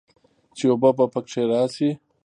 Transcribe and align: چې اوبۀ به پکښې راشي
چې 0.57 0.63
اوبۀ 0.71 0.89
به 0.97 1.05
پکښې 1.13 1.43
راشي 1.51 1.89